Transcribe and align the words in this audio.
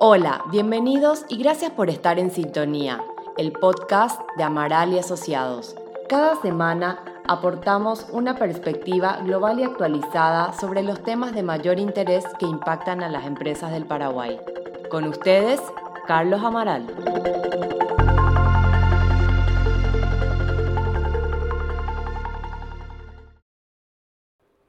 Hola, 0.00 0.44
bienvenidos 0.52 1.24
y 1.28 1.38
gracias 1.38 1.72
por 1.72 1.90
estar 1.90 2.20
en 2.20 2.30
sintonía, 2.30 3.02
el 3.36 3.50
podcast 3.50 4.20
de 4.36 4.44
Amaral 4.44 4.92
y 4.92 4.98
Asociados. 5.00 5.74
Cada 6.08 6.40
semana 6.40 7.02
aportamos 7.26 8.06
una 8.12 8.36
perspectiva 8.36 9.20
global 9.24 9.58
y 9.58 9.64
actualizada 9.64 10.52
sobre 10.52 10.84
los 10.84 11.02
temas 11.02 11.34
de 11.34 11.42
mayor 11.42 11.80
interés 11.80 12.24
que 12.38 12.46
impactan 12.46 13.02
a 13.02 13.08
las 13.08 13.26
empresas 13.26 13.72
del 13.72 13.86
Paraguay. 13.86 14.38
Con 14.88 15.02
ustedes, 15.02 15.60
Carlos 16.06 16.44
Amaral. 16.44 16.86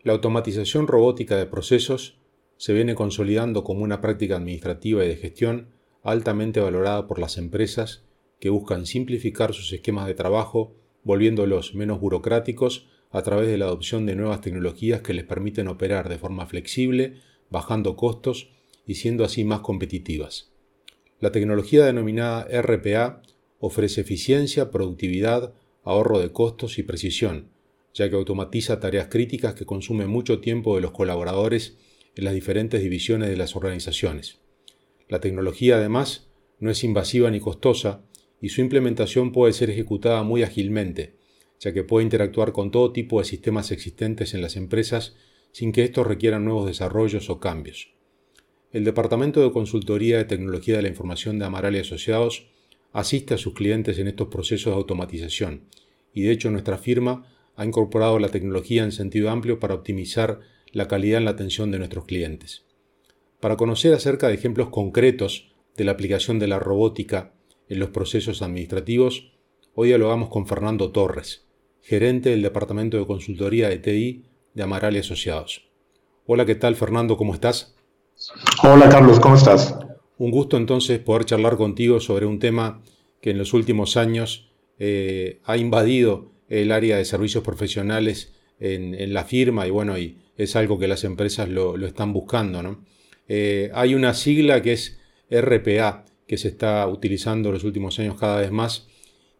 La 0.01 0.13
automatización 0.13 0.87
robótica 0.87 1.35
de 1.35 1.45
procesos 1.45 2.17
se 2.59 2.73
viene 2.73 2.93
consolidando 2.93 3.63
como 3.63 3.85
una 3.85 4.01
práctica 4.01 4.35
administrativa 4.35 5.05
y 5.05 5.07
de 5.07 5.15
gestión 5.15 5.69
altamente 6.03 6.59
valorada 6.59 7.07
por 7.07 7.17
las 7.17 7.37
empresas 7.37 8.03
que 8.41 8.49
buscan 8.49 8.85
simplificar 8.85 9.53
sus 9.53 9.71
esquemas 9.71 10.07
de 10.07 10.13
trabajo, 10.13 10.75
volviéndolos 11.03 11.73
menos 11.73 12.01
burocráticos 12.01 12.89
a 13.11 13.21
través 13.21 13.47
de 13.47 13.57
la 13.57 13.65
adopción 13.65 14.05
de 14.05 14.17
nuevas 14.17 14.41
tecnologías 14.41 15.01
que 15.01 15.13
les 15.13 15.23
permiten 15.23 15.69
operar 15.69 16.09
de 16.09 16.17
forma 16.17 16.47
flexible, 16.47 17.21
bajando 17.49 17.95
costos 17.95 18.49
y 18.85 18.95
siendo 18.95 19.23
así 19.23 19.45
más 19.45 19.61
competitivas. 19.61 20.51
La 21.21 21.31
tecnología 21.31 21.85
denominada 21.85 22.45
RPA 22.61 23.21
ofrece 23.59 24.01
eficiencia, 24.01 24.69
productividad, 24.69 25.53
ahorro 25.85 26.19
de 26.19 26.33
costos 26.33 26.77
y 26.77 26.83
precisión, 26.83 27.51
ya 27.93 28.09
que 28.09 28.17
automatiza 28.17 28.81
tareas 28.81 29.07
críticas 29.07 29.53
que 29.53 29.65
consumen 29.65 30.09
mucho 30.09 30.41
tiempo 30.41 30.75
de 30.75 30.81
los 30.81 30.91
colaboradores 30.91 31.77
en 32.19 32.25
las 32.25 32.33
diferentes 32.33 32.81
divisiones 32.81 33.29
de 33.29 33.37
las 33.37 33.55
organizaciones. 33.55 34.39
La 35.07 35.21
tecnología, 35.21 35.77
además, 35.77 36.27
no 36.59 36.69
es 36.69 36.83
invasiva 36.83 37.31
ni 37.31 37.39
costosa 37.39 38.03
y 38.41 38.49
su 38.49 38.59
implementación 38.59 39.31
puede 39.31 39.53
ser 39.53 39.69
ejecutada 39.69 40.21
muy 40.23 40.43
ágilmente, 40.43 41.15
ya 41.61 41.73
que 41.73 41.85
puede 41.85 42.03
interactuar 42.03 42.51
con 42.51 42.71
todo 42.71 42.91
tipo 42.91 43.19
de 43.19 43.25
sistemas 43.25 43.71
existentes 43.71 44.33
en 44.33 44.41
las 44.41 44.57
empresas 44.57 45.15
sin 45.53 45.71
que 45.71 45.85
estos 45.85 46.05
requieran 46.05 46.43
nuevos 46.43 46.65
desarrollos 46.67 47.29
o 47.29 47.39
cambios. 47.39 47.93
El 48.73 48.83
Departamento 48.83 49.41
de 49.41 49.53
Consultoría 49.53 50.17
de 50.17 50.25
Tecnología 50.25 50.75
de 50.75 50.81
la 50.81 50.89
Información 50.89 51.39
de 51.39 51.45
Amaral 51.45 51.77
y 51.77 51.79
Asociados 51.79 52.47
asiste 52.91 53.33
a 53.33 53.37
sus 53.37 53.53
clientes 53.53 53.97
en 53.97 54.09
estos 54.09 54.27
procesos 54.27 54.73
de 54.73 54.77
automatización 54.77 55.69
y 56.13 56.23
de 56.23 56.31
hecho 56.31 56.51
nuestra 56.51 56.77
firma 56.77 57.33
ha 57.55 57.65
incorporado 57.65 58.19
la 58.19 58.27
tecnología 58.27 58.83
en 58.83 58.91
sentido 58.91 59.29
amplio 59.29 59.57
para 59.57 59.75
optimizar 59.75 60.41
la 60.71 60.87
calidad 60.87 61.17
en 61.17 61.25
la 61.25 61.31
atención 61.31 61.71
de 61.71 61.79
nuestros 61.79 62.05
clientes. 62.05 62.65
Para 63.39 63.57
conocer 63.57 63.93
acerca 63.93 64.27
de 64.27 64.35
ejemplos 64.35 64.69
concretos 64.69 65.55
de 65.77 65.85
la 65.85 65.91
aplicación 65.91 66.39
de 66.39 66.47
la 66.47 66.59
robótica 66.59 67.33
en 67.67 67.79
los 67.79 67.89
procesos 67.89 68.41
administrativos, 68.41 69.31
hoy 69.73 69.89
dialogamos 69.89 70.29
con 70.29 70.47
Fernando 70.47 70.91
Torres, 70.91 71.47
gerente 71.81 72.29
del 72.29 72.41
Departamento 72.41 72.97
de 72.97 73.05
Consultoría 73.05 73.69
de 73.69 73.77
TI 73.77 74.25
de 74.53 74.63
Amaral 74.63 74.95
y 74.95 74.99
Asociados. 74.99 75.69
Hola, 76.25 76.45
¿qué 76.45 76.55
tal 76.55 76.75
Fernando? 76.75 77.17
¿Cómo 77.17 77.33
estás? 77.33 77.75
Hola 78.63 78.89
Carlos, 78.89 79.19
¿cómo 79.19 79.35
estás? 79.35 79.77
Un 80.17 80.31
gusto 80.31 80.57
entonces 80.57 80.99
poder 80.99 81.25
charlar 81.25 81.55
contigo 81.55 82.01
sobre 82.01 82.25
un 82.25 82.39
tema 82.39 82.81
que 83.21 83.31
en 83.31 83.37
los 83.37 83.53
últimos 83.53 83.95
años 83.95 84.51
eh, 84.77 85.39
ha 85.45 85.57
invadido 85.57 86.31
el 86.49 86.71
área 86.71 86.97
de 86.97 87.05
servicios 87.05 87.43
profesionales 87.43 88.33
en, 88.59 89.13
la 89.13 89.23
firma 89.23 89.65
y 89.67 89.69
bueno, 89.69 89.97
y 89.97 90.17
es 90.39 90.55
algo 90.55 90.79
que 90.79 90.87
las 90.87 91.03
empresas 91.03 91.49
lo, 91.49 91.75
están 91.85 92.13
buscando. 92.13 92.63
¿no? 92.63 92.85
Eh, 93.27 93.69
hay 93.73 93.93
una 93.93 94.13
sigla 94.13 94.61
que 94.61 94.71
es 94.71 94.97
RPA, 95.29 96.05
que 96.25 96.37
se 96.37 96.47
está 96.47 96.87
utilizando 96.87 97.49
en 97.49 97.55
los 97.55 97.65
últimos 97.65 97.99
años 97.99 98.17
cada 98.17 98.39
vez 98.39 98.51
más, 98.51 98.87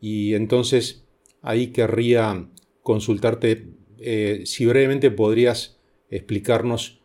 y 0.01 0.33
entonces 0.33 1.05
ahí 1.41 1.67
querría 1.67 2.49
consultarte 2.83 3.67
eh, 3.97 4.41
si 4.45 4.65
brevemente 4.65 5.09
podrías 5.09 5.79
explicarnos 6.09 7.01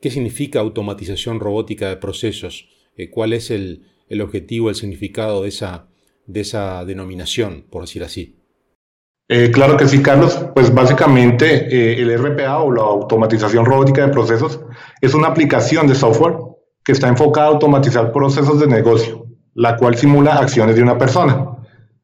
qué 0.00 0.10
significa 0.10 0.60
automatización 0.60 1.38
robótica 1.38 1.88
de 1.88 1.98
procesos, 1.98 2.68
eh, 2.96 3.10
cuál 3.10 3.32
es 3.32 3.50
el, 3.52 3.82
el, 4.08 4.22
objetivo, 4.22 4.70
el 4.70 4.74
significado 4.74 5.42
de 5.42 5.50
esa, 5.50 5.88
de 6.26 6.40
esa 6.40 6.84
denominación, 6.84 7.64
por 7.70 7.82
decir 7.82 8.02
así. 8.02 8.35
Eh, 9.28 9.50
claro 9.50 9.76
que 9.76 9.88
sí, 9.88 10.02
Carlos. 10.02 10.46
Pues 10.54 10.72
básicamente 10.72 11.66
eh, 11.68 12.00
el 12.00 12.16
RPA 12.16 12.58
o 12.58 12.72
la 12.72 12.82
automatización 12.82 13.64
robótica 13.64 14.06
de 14.06 14.12
procesos 14.12 14.60
es 15.00 15.14
una 15.14 15.28
aplicación 15.28 15.86
de 15.86 15.94
software 15.94 16.36
que 16.84 16.92
está 16.92 17.08
enfocada 17.08 17.48
a 17.48 17.50
automatizar 17.50 18.12
procesos 18.12 18.60
de 18.60 18.68
negocio, 18.68 19.26
la 19.54 19.76
cual 19.76 19.96
simula 19.96 20.36
acciones 20.36 20.76
de 20.76 20.82
una 20.82 20.96
persona. 20.96 21.56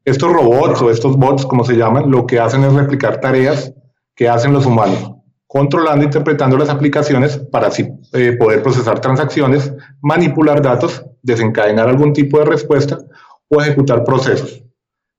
Estos 0.03 0.33
robots 0.33 0.81
o 0.81 0.91
estos 0.91 1.15
bots, 1.15 1.45
como 1.45 1.63
se 1.63 1.77
llaman, 1.77 2.11
lo 2.11 2.27
que 2.27 2.39
hacen 2.39 2.65
es 2.65 2.73
replicar 2.73 3.21
tareas 3.21 3.73
que 4.13 4.27
hacen 4.27 4.51
los 4.51 4.65
humanos, 4.65 5.13
controlando 5.47 6.01
e 6.01 6.05
interpretando 6.05 6.57
las 6.57 6.67
aplicaciones 6.67 7.37
para 7.37 7.67
así 7.67 7.87
eh, 8.11 8.33
poder 8.33 8.61
procesar 8.61 8.99
transacciones, 8.99 9.73
manipular 10.01 10.61
datos, 10.61 11.05
desencadenar 11.21 11.87
algún 11.87 12.11
tipo 12.11 12.37
de 12.39 12.45
respuesta 12.45 12.97
o 13.47 13.61
ejecutar 13.61 14.03
procesos. 14.03 14.61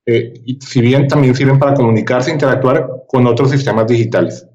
Eh, 0.07 0.35
si 0.61 0.81
bien 0.83 1.09
también 1.09 1.35
sirven 1.35 1.59
para 1.59 1.75
comunicarse 1.75 2.31
e 2.31 2.35
interactuar 2.35 3.05
con 3.09 3.27
otros 3.27 3.51
sistemas 3.51 3.87
digitales. 3.87 4.47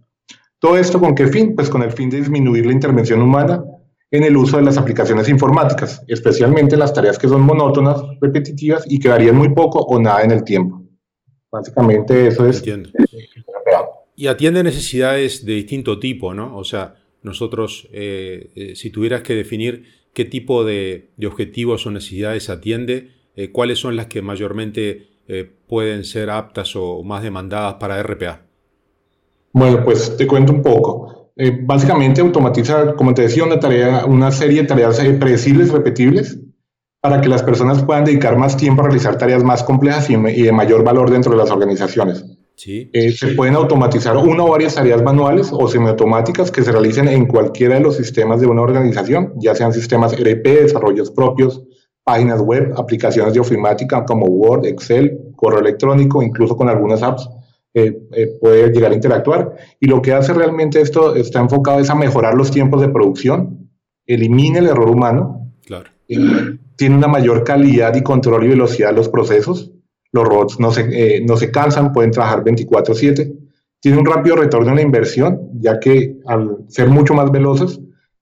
¿Todo 0.59 0.77
esto 0.77 0.99
con 0.99 1.15
qué 1.15 1.27
fin? 1.27 1.55
Pues 1.55 1.69
con 1.69 1.81
el 1.81 1.91
fin 1.91 2.09
de 2.09 2.17
disminuir 2.17 2.65
la 2.65 2.73
intervención 2.73 3.21
humana 3.21 3.63
en 4.11 4.23
el 4.23 4.35
uso 4.37 4.57
de 4.57 4.63
las 4.63 4.77
aplicaciones 4.77 5.29
informáticas, 5.29 6.03
especialmente 6.07 6.75
las 6.77 6.93
tareas 6.93 7.17
que 7.17 7.27
son 7.27 7.41
monótonas, 7.41 8.01
repetitivas 8.21 8.83
y 8.87 8.99
que 8.99 9.09
varían 9.09 9.35
muy 9.35 9.49
poco 9.53 9.79
o 9.79 9.99
nada 9.99 10.23
en 10.23 10.31
el 10.31 10.43
tiempo. 10.43 10.83
Básicamente 11.51 12.27
eso 12.27 12.47
es. 12.47 12.57
Entiendo. 12.57 12.89
Y 14.15 14.27
atiende 14.27 14.63
necesidades 14.63 15.45
de 15.45 15.53
distinto 15.53 15.99
tipo, 15.99 16.33
¿no? 16.33 16.57
O 16.57 16.63
sea, 16.63 16.95
nosotros, 17.23 17.87
eh, 17.91 18.51
eh, 18.55 18.75
si 18.75 18.89
tuvieras 18.89 19.21
que 19.21 19.33
definir 19.33 19.85
qué 20.13 20.25
tipo 20.25 20.65
de, 20.65 21.11
objetivos 21.25 21.87
o 21.87 21.91
necesidades 21.91 22.49
atiende, 22.49 23.11
cuáles 23.53 23.79
son 23.79 23.95
las 23.95 24.07
que 24.07 24.21
mayormente 24.21 25.08
eh, 25.31 25.47
pueden 25.67 26.05
ser 26.05 26.31
aptas 26.31 26.75
o 26.75 27.03
más 27.03 27.21
demandadas 27.21 27.75
para 27.75 28.01
RPA? 28.01 28.41
Bueno, 29.53 29.85
pues 29.85 30.17
te 30.17 30.25
cuento 30.25 30.51
un 30.51 30.63
poco. 30.63 31.31
Eh, 31.35 31.55
básicamente 31.61 32.19
automatiza, 32.21 32.95
como 32.95 33.13
te 33.13 33.21
decía, 33.21 33.43
una, 33.43 33.59
tarea, 33.59 34.05
una 34.05 34.31
serie 34.31 34.63
de 34.63 34.67
tareas 34.67 34.99
eh, 34.99 35.13
predecibles, 35.13 35.71
repetibles, 35.71 36.39
para 36.99 37.21
que 37.21 37.29
las 37.29 37.43
personas 37.43 37.83
puedan 37.83 38.05
dedicar 38.05 38.37
más 38.37 38.57
tiempo 38.57 38.81
a 38.81 38.85
realizar 38.85 39.19
tareas 39.19 39.43
más 39.43 39.61
complejas 39.63 40.09
y, 40.09 40.15
de 40.15 40.51
mayor 40.51 40.83
valor 40.83 41.11
dentro 41.11 41.31
de 41.31 41.37
las 41.37 41.51
organizaciones. 41.51 42.25
Sí. 42.55 42.91
se 43.15 43.27
pueden 43.35 43.55
automatizar 43.55 44.17
una 44.17 44.43
o 44.43 44.49
varias 44.49 44.75
tareas 44.75 45.01
manuales 45.01 45.49
o 45.53 45.65
semiautomáticas 45.67 46.51
que 46.51 46.61
se 46.61 46.73
realicen 46.73 47.07
en 47.07 47.25
cualquiera 47.25 47.75
de 47.75 47.81
los 47.81 47.95
sistemas 47.95 48.41
de 48.41 48.47
una 48.47 48.63
organización, 48.63 49.33
ya 49.37 49.55
sean 49.55 49.71
sistemas 49.71 50.11
ERP, 50.11 50.43
desarrollos 50.43 51.09
propios, 51.11 51.63
páginas 52.09 52.41
web, 52.41 52.73
aplicaciones 52.75 53.35
de 53.35 53.39
ofimática 53.39 54.03
como 54.03 54.25
Word, 54.25 54.65
Excel, 54.65 55.15
correo 55.35 55.59
electrónico, 55.59 56.23
incluso 56.23 56.57
con 56.57 56.67
algunas 56.67 57.03
apps. 57.03 57.29
Eh, 57.71 57.95
eh, 58.13 58.31
puede 58.41 58.71
llegar 58.71 58.91
a 58.91 58.95
interactuar 58.95 59.55
y 59.79 59.85
lo 59.85 60.01
que 60.01 60.11
hace 60.11 60.33
realmente 60.33 60.81
esto 60.81 61.15
está 61.15 61.39
enfocado 61.39 61.79
es 61.79 61.89
a 61.91 61.93
mejorar 61.93 62.33
los 62.33 62.49
tiempos 62.49 62.81
de 62.81 62.89
producción, 62.89 63.69
elimina 64.07 64.57
el 64.57 64.65
error 64.65 64.89
humano, 64.89 65.51
claro. 65.67 65.87
Eh, 66.07 66.17
tiene 66.75 66.95
una 66.95 67.07
mayor 67.07 67.43
calidad 67.43 67.93
y 67.95 68.01
control 68.01 68.45
y 68.45 68.47
velocidad 68.47 68.89
de 68.89 68.95
los 68.95 69.07
procesos, 69.07 69.71
los 70.11 70.27
robots 70.27 70.59
no 70.59 70.71
se, 70.71 71.21
no 71.21 71.37
se 71.37 71.51
cansan, 71.51 71.93
pueden 71.93 72.09
trabajar 72.09 72.43
24/7, 72.43 73.37
tiene 73.79 73.99
un 73.99 74.05
rápido 74.07 74.37
retorno 74.37 74.69
en 74.71 74.77
la 74.77 74.81
inversión, 74.81 75.51
ya 75.61 75.79
que 75.79 76.17
al 76.25 76.65
ser 76.69 76.87
mucho 76.87 77.13
más 77.13 77.29
veloces, 77.29 77.79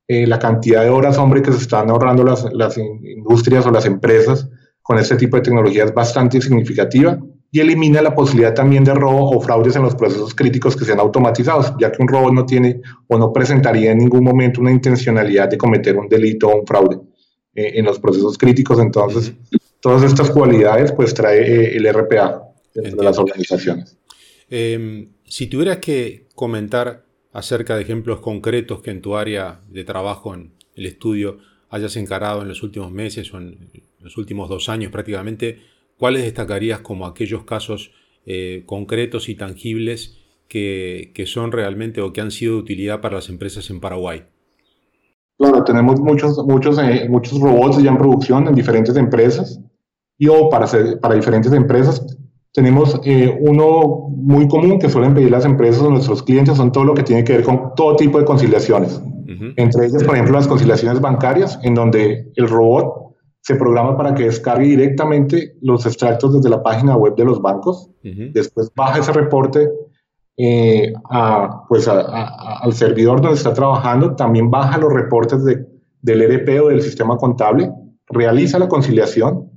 eh, 0.08 0.26
la 0.26 0.40
cantidad 0.40 0.84
de 0.84 0.90
horas, 0.90 1.18
hombre, 1.18 1.42
que 1.42 1.52
se 1.52 1.60
están 1.60 1.90
ahorrando 1.90 2.24
las, 2.24 2.46
las 2.54 2.78
industrias 2.78 3.66
o 3.66 3.72
las 3.72 3.86
empresas 3.86 4.50
con 4.82 4.98
este 4.98 5.18
tipo 5.18 5.36
de 5.36 5.44
tecnología 5.44 5.84
es 5.84 5.94
bastante 5.94 6.42
significativa 6.42 7.20
y 7.52 7.60
elimina 7.60 8.02
la 8.02 8.16
posibilidad 8.16 8.54
también 8.54 8.84
de 8.84 8.94
robo 8.94 9.32
o 9.32 9.42
fraudes 9.42 9.76
en 9.76 9.84
los 9.84 9.96
procesos 9.96 10.34
críticos 10.34 10.76
que 10.76 10.86
sean 10.86 11.00
automatizados, 11.00 11.74
ya 11.80 11.92
que 11.92 12.02
un 12.02 12.08
robot 12.08 12.34
no 12.34 12.46
tiene 12.46 12.82
o 13.08 13.18
no 13.18 13.32
presentaría 13.34 13.92
en 13.92 14.00
ningún 14.00 14.24
momento 14.24 14.62
una 14.62 14.72
intencionalidad 14.72 15.50
de 15.50 15.58
cometer 15.58 15.98
un 15.98 16.08
delito 16.08 16.48
o 16.48 16.60
un 16.60 16.66
fraude 16.66 16.98
eh, 17.56 17.74
en 17.76 17.86
los 17.86 18.00
procesos 18.00 18.38
críticos. 18.38 18.80
Entonces, 18.80 19.34
todas 19.82 20.04
estas 20.04 20.30
cualidades 20.30 20.92
pues 20.92 21.14
trae 21.14 21.40
eh, 21.40 21.78
el 21.78 21.92
RPA 21.94 22.44
dentro 22.74 22.98
de 22.98 23.04
las 23.04 23.18
organizaciones. 23.18 23.98
Em, 24.50 25.10
si 25.26 25.48
tuvieras 25.48 25.78
que 25.78 26.28
comentar 26.36 27.07
acerca 27.38 27.76
de 27.76 27.84
ejemplos 27.84 28.20
concretos 28.20 28.82
que 28.82 28.90
en 28.90 29.00
tu 29.00 29.16
área 29.16 29.62
de 29.70 29.84
trabajo, 29.84 30.34
en 30.34 30.54
el 30.76 30.88
estudio, 30.88 31.38
hayas 31.70 31.96
encarado 31.96 32.42
en 32.42 32.48
los 32.48 32.64
últimos 32.64 32.92
meses 32.92 33.32
o 33.32 33.38
en 33.38 33.70
los 34.00 34.18
últimos 34.18 34.50
dos 34.50 34.70
años 34.70 34.92
prácticamente, 34.92 35.60
¿cuáles 36.00 36.24
destacarías 36.24 36.80
como 36.80 37.06
aquellos 37.06 37.44
casos 37.44 37.92
eh, 38.26 38.64
concretos 38.66 39.30
y 39.30 39.36
tangibles 39.36 40.18
que, 40.48 41.14
son 41.28 41.52
realmente 41.52 42.02
o 42.02 42.12
que 42.12 42.22
han 42.22 42.32
sido 42.32 42.56
de 42.56 42.62
utilidad 42.62 43.02
para 43.02 43.18
las 43.18 43.30
empresas 43.30 43.70
en 43.70 43.82
Paraguay? 43.82 44.24
Claro, 45.38 45.64
tenemos 45.64 46.00
muchos, 46.00 46.44
muchos, 46.44 46.80
eh, 46.80 47.06
muchos 47.08 47.40
robots 47.40 47.84
ya 47.84 47.92
en 47.92 48.00
producción 48.00 48.48
en 48.48 48.56
diferentes 48.56 48.96
empresas 48.96 49.62
y 50.18 50.28
o 50.28 50.50
para, 50.50 50.66
para 51.00 51.14
diferentes 51.14 51.54
empresas. 51.54 52.18
Tenemos 52.58 53.00
eh, 53.04 53.38
uno 53.40 54.10
muy 54.10 54.48
común 54.48 54.80
que 54.80 54.90
suelen 54.90 55.14
pedir 55.14 55.30
las 55.30 55.46
empresas 55.46 55.84
o 55.84 55.92
nuestros 55.92 56.24
clientes, 56.24 56.58
son 56.58 56.72
todo 56.72 56.86
lo 56.86 56.96
que 56.96 57.04
tiene 57.04 57.24
que 57.24 57.34
ver 57.34 57.44
con 57.44 57.76
todo 57.76 57.96
tipo 57.96 58.18
de 58.18 58.26
conciliaciones. 58.26 59.00
Entre 59.58 59.86
ellas, 59.86 60.04
por 60.04 60.16
ejemplo, 60.16 60.34
las 60.34 60.48
conciliaciones 60.48 61.00
bancarias, 61.00 61.60
en 61.62 61.76
donde 61.76 62.32
el 62.36 62.50
robot 62.50 63.14
se 63.42 63.54
programa 63.58 63.96
para 63.96 64.16
que 64.16 64.24
descargue 64.24 64.70
directamente 64.70 65.54
los 65.62 65.86
extractos 65.86 66.34
desde 66.34 66.50
la 66.50 66.64
página 66.64 66.98
web 66.98 67.16
de 67.16 67.26
los 67.26 67.40
bancos. 67.44 67.92
Después 68.02 68.72
baja 68.76 69.02
ese 69.02 69.12
reporte 69.12 69.70
eh, 70.36 70.92
a, 71.12 71.64
pues 71.70 71.88
al 71.88 72.74
servidor 72.74 73.22
donde 73.22 73.38
está 73.38 73.54
trabajando, 73.54 74.16
también 74.16 74.50
baja 74.50 74.80
los 74.80 74.92
reportes 74.92 75.46
de, 75.46 75.64
del 76.02 76.24
ERP 76.24 76.64
o 76.64 76.70
del 76.70 76.82
sistema 76.82 77.18
contable, 77.18 77.70
realiza 78.08 78.58
la 78.58 78.68
conciliación, 78.68 79.52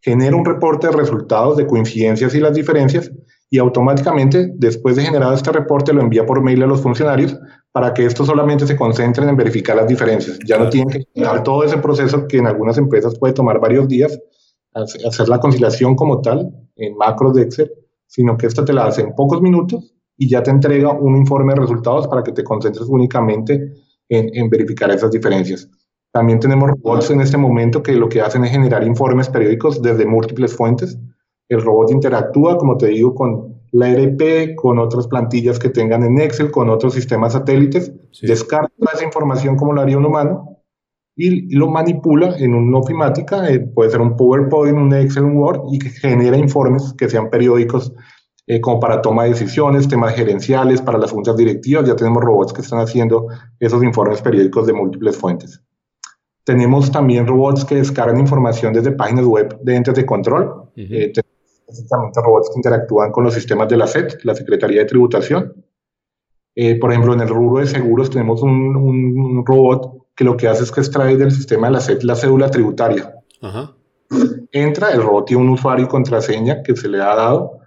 genera 0.00 0.36
un 0.36 0.44
reporte 0.44 0.86
de 0.86 0.96
resultados 0.96 1.56
de 1.56 1.66
coincidencias 1.66 2.34
y 2.34 2.40
las 2.40 2.54
diferencias 2.54 3.10
y 3.50 3.58
automáticamente, 3.58 4.52
después 4.54 4.96
de 4.96 5.02
generado 5.02 5.34
este 5.34 5.50
reporte, 5.50 5.92
lo 5.92 6.00
envía 6.00 6.24
por 6.24 6.40
mail 6.40 6.62
a 6.62 6.66
los 6.66 6.80
funcionarios 6.80 7.36
para 7.72 7.92
que 7.92 8.06
estos 8.06 8.26
solamente 8.26 8.66
se 8.66 8.76
concentren 8.76 9.28
en 9.28 9.36
verificar 9.36 9.76
las 9.76 9.88
diferencias. 9.88 10.38
Ya 10.46 10.58
no 10.58 10.70
tienen 10.70 11.04
que 11.14 11.20
dar 11.20 11.42
todo 11.42 11.64
ese 11.64 11.78
proceso 11.78 12.28
que 12.28 12.38
en 12.38 12.46
algunas 12.46 12.78
empresas 12.78 13.18
puede 13.18 13.34
tomar 13.34 13.60
varios 13.60 13.88
días, 13.88 14.18
hacer 14.72 15.28
la 15.28 15.40
conciliación 15.40 15.96
como 15.96 16.20
tal 16.20 16.48
en 16.76 16.96
macros 16.96 17.34
de 17.34 17.42
Excel, 17.42 17.72
sino 18.06 18.36
que 18.36 18.46
esta 18.46 18.64
te 18.64 18.72
la 18.72 18.86
hace 18.86 19.02
en 19.02 19.14
pocos 19.14 19.42
minutos 19.42 19.94
y 20.16 20.28
ya 20.28 20.42
te 20.42 20.50
entrega 20.50 20.92
un 20.92 21.16
informe 21.16 21.54
de 21.54 21.60
resultados 21.60 22.06
para 22.06 22.22
que 22.22 22.32
te 22.32 22.44
concentres 22.44 22.86
únicamente 22.88 23.72
en, 24.08 24.50
verificar 24.50 24.90
esas 24.90 25.10
diferencias. 25.10 25.68
También 26.12 26.40
tenemos 26.40 26.70
robots 26.70 27.10
en 27.10 27.20
este 27.20 27.36
momento 27.36 27.82
que 27.82 27.92
lo 27.92 28.08
que 28.08 28.20
hacen 28.20 28.44
es 28.44 28.50
generar 28.50 28.84
informes 28.84 29.28
periódicos 29.28 29.80
desde 29.80 30.06
múltiples 30.06 30.56
fuentes. 30.56 30.98
El 31.48 31.62
robot 31.62 31.90
interactúa, 31.92 32.58
como 32.58 32.76
te 32.76 32.88
digo, 32.88 33.14
con 33.14 33.60
la 33.72 33.90
ERP, 33.90 34.56
con 34.56 34.78
otras 34.78 35.06
plantillas 35.06 35.58
que 35.58 35.68
tengan 35.68 36.02
en 36.02 36.20
Excel, 36.20 36.50
con 36.50 36.68
otros 36.68 36.94
sistemas 36.94 37.34
satélites, 37.34 37.92
descarga 38.22 38.70
esa 38.92 39.04
información 39.04 39.56
como 39.56 39.72
lo 39.72 39.80
haría 39.80 39.98
un 39.98 40.06
humano 40.06 40.58
y, 41.16 41.54
lo 41.54 41.68
manipula 41.68 42.36
en 42.38 42.54
una 42.54 42.78
ofimática, 42.78 43.48
eh, 43.48 43.60
puede 43.60 43.90
ser 43.90 44.00
un 44.00 44.16
PowerPoint, 44.16 44.76
un 44.76 44.92
Excel, 44.94 45.24
un 45.24 45.36
Word, 45.36 45.60
y 45.70 45.78
que 45.78 45.90
genera 45.90 46.36
informes 46.36 46.94
que 46.98 47.08
sean 47.08 47.30
periódicos 47.30 47.92
eh, 48.46 48.60
como 48.60 48.80
para 48.80 49.00
toma 49.00 49.24
de 49.24 49.30
decisiones, 49.30 49.86
temas 49.86 50.14
gerenciales, 50.14 50.82
para 50.82 50.98
las 50.98 51.12
juntas 51.12 51.36
directivas. 51.36 51.86
Ya 51.86 51.94
tenemos 51.94 52.24
robots 52.24 52.52
que 52.52 52.62
están 52.62 52.80
haciendo 52.80 53.28
esos 53.60 53.84
informes 53.84 54.22
periódicos 54.22 54.66
de 54.66 54.72
múltiples 54.72 55.16
fuentes. 55.16 55.62
Tenemos 56.44 56.90
también 56.90 57.26
robots 57.26 57.64
que 57.64 57.76
descargan 57.76 58.18
información 58.18 58.72
desde 58.72 58.92
páginas 58.92 59.24
web 59.24 59.58
de 59.62 59.76
entes 59.76 59.94
de 59.94 60.06
control. 60.06 60.70
Eh, 60.74 61.12
tenemos 61.12 62.16
robots 62.16 62.50
que 62.50 62.58
interactúan 62.58 63.12
con 63.12 63.24
los 63.24 63.34
sistemas 63.34 63.68
de 63.68 63.76
la 63.76 63.86
SET, 63.86 64.24
la 64.24 64.34
Secretaría 64.34 64.80
de 64.80 64.86
Tributación. 64.86 65.64
Eh, 66.54 66.78
por 66.78 66.90
ejemplo, 66.90 67.14
en 67.14 67.20
el 67.20 67.28
rubro 67.28 67.60
de 67.60 67.66
seguros 67.66 68.10
tenemos 68.10 68.42
un, 68.42 68.76
un, 68.76 69.46
robot 69.46 70.08
que 70.16 70.24
lo 70.24 70.36
que 70.36 70.48
hace 70.48 70.64
es 70.64 70.72
que 70.72 70.80
extrae 70.80 71.16
del 71.16 71.30
sistema 71.30 71.68
de 71.68 71.74
la 71.74 71.80
SET 71.80 72.02
la 72.02 72.16
cédula 72.16 72.50
tributaria. 72.50 73.14
Entra, 74.52 74.90
el 74.90 75.02
robot 75.02 75.26
tiene 75.26 75.42
un 75.42 75.50
usuario 75.50 75.84
y 75.84 75.88
contraseña 75.88 76.62
que 76.62 76.74
se 76.74 76.88
le 76.88 77.00
ha 77.00 77.14
dado, 77.14 77.60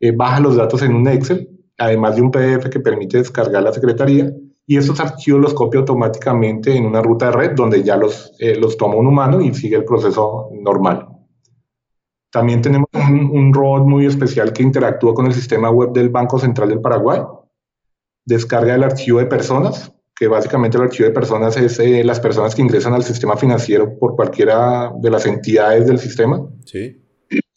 eh, 0.00 0.12
baja 0.12 0.40
los 0.40 0.56
datos 0.56 0.82
en 0.82 0.94
un 0.94 1.06
Excel, 1.08 1.48
además 1.76 2.16
de 2.16 2.22
un 2.22 2.30
PDF 2.30 2.70
que 2.70 2.80
permite 2.80 3.18
descargar 3.18 3.62
la 3.62 3.72
secretaría, 3.72 4.32
y 4.66 4.76
esos 4.76 4.98
archivos 5.00 5.40
los 5.40 5.54
copia 5.54 5.80
automáticamente 5.80 6.76
en 6.76 6.86
una 6.86 7.02
ruta 7.02 7.26
de 7.26 7.32
red 7.32 7.50
donde 7.52 7.82
ya 7.82 7.96
los, 7.96 8.32
eh, 8.38 8.54
los 8.56 8.76
toma 8.76 8.96
un 8.96 9.06
humano 9.06 9.40
y 9.40 9.52
sigue 9.54 9.76
el 9.76 9.84
proceso 9.84 10.48
normal. 10.52 11.08
También 12.30 12.62
tenemos 12.62 12.88
un, 12.94 13.52
robot 13.52 13.84
muy 13.84 14.06
especial 14.06 14.52
que 14.52 14.62
interactúa 14.62 15.14
con 15.14 15.26
el 15.26 15.34
sistema 15.34 15.70
web 15.70 15.92
del 15.92 16.08
Banco 16.08 16.38
Central 16.38 16.70
del 16.70 16.80
Paraguay. 16.80 17.20
Descarga 18.24 18.74
el 18.74 18.84
archivo 18.84 19.18
de 19.18 19.26
personas, 19.26 19.92
que 20.14 20.28
básicamente 20.28 20.78
el 20.78 20.84
archivo 20.84 21.08
de 21.08 21.14
personas 21.14 21.56
es 21.58 21.78
eh, 21.78 22.02
las 22.04 22.20
personas 22.20 22.54
que 22.54 22.62
ingresan 22.62 22.94
al 22.94 23.02
sistema 23.02 23.36
financiero 23.36 23.98
por 23.98 24.16
cualquiera 24.16 24.92
de 24.98 25.10
las 25.10 25.26
entidades 25.26 25.86
del 25.86 25.98
sistema. 25.98 26.40
Sí 26.64 27.02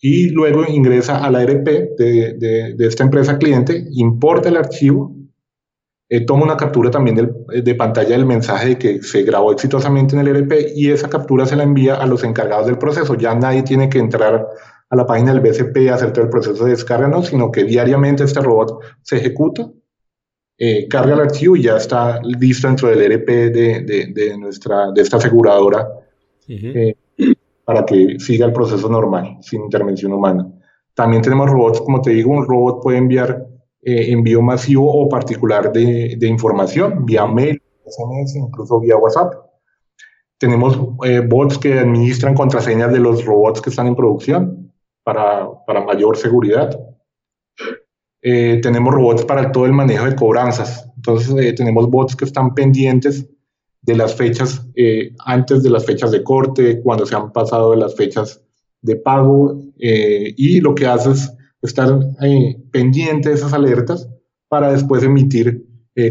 y 0.02 0.30
luego 0.30 0.64
ingresa 0.68 1.26
a 1.26 1.32
la 1.32 1.42
ERP 1.42 1.68
de, 1.98 2.76
esta 2.80 3.04
empresa 3.04 3.40
cliente, 3.40 3.86
importa 3.94 4.50
el 4.50 4.58
archivo, 4.58 5.16
eh, 6.08 6.26
toma 6.26 6.44
una 6.44 6.58
captura 6.58 6.92
también 6.92 7.16
de 7.48 7.76
pantalla 7.76 8.10
del 8.10 8.26
mensaje 8.26 8.70
de 8.70 8.78
que 8.78 9.02
se 9.02 9.24
grabó 9.24 9.52
exitosamente 9.52 10.16
en 10.16 10.22
el 10.22 10.36
ERP 10.36 10.74
y 10.76 10.92
esa 10.92 11.10
captura 11.10 11.46
se 11.46 11.56
la 11.56 11.64
envía 11.64 11.96
a 11.96 12.06
los 12.06 12.24
encargados 12.24 12.68
del 12.68 12.78
proceso. 12.78 13.16
Ya 13.16 13.34
nadie 13.34 13.64
tiene 13.64 13.90
que 13.90 13.98
entrar 13.98 14.48
a 14.90 14.96
la 14.96 15.08
página 15.08 15.34
del 15.34 15.42
BCP 15.42 15.90
a 15.90 15.96
hacer 15.96 16.14
todo 16.14 16.26
el 16.26 16.30
proceso 16.30 16.66
de 16.66 16.72
descarga, 16.72 17.08
no, 17.08 17.24
sino 17.24 17.52
que 17.52 17.64
diariamente 17.64 18.24
este 18.24 18.40
robot 18.40 18.80
se 19.02 19.18
ejecuta, 19.18 19.68
eh, 20.58 20.88
carga 20.88 21.16
el 21.16 21.22
archivo 21.22 21.56
y 21.56 21.64
ya 21.64 21.78
está 21.78 22.22
listo 22.24 22.68
dentro 22.68 22.90
del 22.90 23.02
ERP 23.02 23.28
de, 23.28 24.36
nuestra, 24.38 24.92
de 24.92 25.02
esta 25.02 25.18
aseguradora 25.18 25.88
para 27.66 27.84
que 27.84 28.20
siga 28.20 28.46
el 28.46 28.54
proceso 28.54 28.88
normal, 28.88 29.38
sin 29.42 29.64
intervención 29.64 30.14
humana. 30.14 30.48
También 30.94 31.24
tenemos 31.24 31.50
robots, 31.50 31.82
como 31.82 32.02
te 32.02 32.12
digo, 32.12 32.32
un 32.32 32.48
robot 32.48 32.82
puede 32.82 33.00
enviar 33.00 33.48
eh, 33.86 34.12
envío 34.12 34.42
masivo 34.42 34.92
o 34.92 35.08
particular 35.08 35.72
de, 35.72 36.16
de, 36.18 36.28
información 36.28 37.06
vía 37.06 37.26
mail, 37.26 37.62
SMS, 37.86 38.36
incluso 38.36 38.80
vía 38.80 38.98
WhatsApp. 38.98 39.34
Tenemos 40.38 40.78
eh, 41.06 41.22
bots 41.22 41.58
que 41.58 41.80
administran 41.80 42.34
contraseñas 42.34 42.92
de 42.92 43.00
los 43.00 43.24
robots 43.24 43.62
que 43.62 43.70
están 43.70 43.88
en 43.88 43.96
producción 43.96 44.74
para, 45.04 45.48
para 45.66 45.86
mayor 45.86 46.18
seguridad. 46.18 46.78
Eh, 48.22 48.60
tenemos 48.62 48.94
robots 48.94 49.24
para 49.24 49.52
todo 49.52 49.66
el 49.66 49.74
manejo 49.74 50.06
de 50.06 50.16
cobranzas. 50.16 50.92
Entonces, 50.96 51.56
tenemos 51.56 51.90
bots 51.90 52.16
que 52.16 52.26
están 52.26 52.54
pendientes 52.56 53.30
de 53.86 53.96
las 53.96 54.16
fechas 54.16 54.66
eh, 54.76 55.14
antes 55.26 55.62
de 55.62 55.70
las 55.70 55.86
fechas 55.86 56.12
de 56.12 56.24
corte, 56.24 56.82
cuando 56.82 57.06
se 57.06 57.16
han 57.16 57.32
pasado 57.32 57.72
de 57.72 57.78
las 57.78 57.96
fechas 57.96 58.42
de 58.82 58.96
pago 58.96 59.62
eh, 59.80 60.34
y 60.36 60.60
lo 60.60 60.74
que 60.74 60.88
hace 60.88 61.12
es 61.12 61.32
estar 61.66 62.00
eh, 62.22 62.56
pendiente 62.72 63.30
de 63.30 63.36
esas 63.36 63.54
alertas 63.54 64.10
para 64.48 64.72
después 64.72 65.04
emitir 65.04 65.64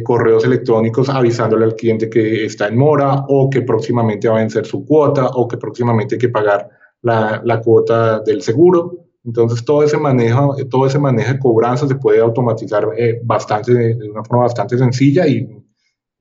correos 0.02 0.46
electrónicos 0.46 1.10
avisándole 1.10 1.66
al 1.66 1.76
cliente 1.76 2.08
que 2.08 2.46
está 2.46 2.68
en 2.68 2.78
mora 2.78 3.26
o 3.28 3.50
que 3.50 3.60
próximamente 3.60 4.28
va 4.28 4.36
a 4.36 4.40
vencer 4.40 4.64
su 4.64 4.86
cuota 4.86 5.26
o 5.26 5.46
que 5.46 5.58
próximamente 5.58 6.14
hay 6.14 6.18
que 6.18 6.30
pagar 6.30 6.70
la, 7.02 7.42
la 7.44 7.60
cuota 7.60 8.20
del 8.20 8.40
seguro. 8.40 9.10
Entonces 9.22 9.62
todo 9.62 9.82
ese 9.82 9.98
manejo, 9.98 10.56
todo 10.70 10.86
ese 10.86 10.98
manejo 10.98 11.34
de 11.34 11.38
cobranza 11.38 11.86
se 11.86 11.96
puede 11.96 12.18
automatizar 12.20 12.88
bastante, 13.24 13.74
de 13.74 14.10
una 14.10 14.24
forma 14.24 14.44
bastante 14.44 14.78
sencilla 14.78 15.26
y 15.26 15.46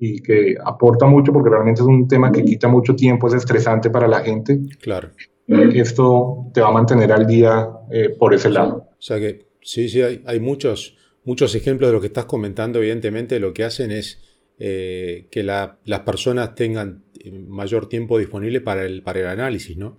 y 0.06 0.22
que 0.22 0.56
aporta 0.64 1.06
mucho 1.06 1.32
porque 1.32 1.50
realmente 1.50 1.82
es 1.82 1.88
un 1.88 2.10
tema 2.10 2.30
que 2.30 2.44
quita 2.44 2.68
mucho 2.68 2.94
tiempo, 2.94 3.28
es 3.28 3.36
estresante 3.36 3.90
para 3.90 4.06
la 4.06 4.20
gente. 4.20 4.60
Claro. 4.82 5.10
Esto 5.48 6.50
te 6.54 6.60
va 6.60 6.68
a 6.68 6.72
mantener 6.72 7.12
al 7.14 7.26
día 7.26 7.70
eh, 7.90 8.10
por 8.10 8.34
ese 8.34 8.50
lado. 8.50 8.90
O 9.04 9.06
sea 9.06 9.20
que 9.20 9.50
sí, 9.62 9.90
sí, 9.90 10.02
hay, 10.02 10.24
hay, 10.26 10.40
muchos, 10.40 10.96
muchos 11.26 11.54
ejemplos 11.56 11.90
de 11.90 11.94
lo 11.94 12.00
que 12.00 12.08
estás 12.08 12.24
comentando. 12.24 12.80
Evidentemente, 12.80 13.38
lo 13.40 13.54
que 13.54 13.66
hacen 13.66 13.92
es 13.92 14.22
eh, 14.58 15.28
que 15.30 15.44
la, 15.44 15.78
las 15.84 16.00
personas 16.02 16.56
tengan 16.56 17.04
mayor 17.50 17.90
tiempo 17.90 18.18
disponible 18.18 18.62
para 18.62 18.86
el, 18.86 19.04
para 19.04 19.20
el 19.20 19.28
análisis, 19.28 19.78
¿no? 19.78 19.98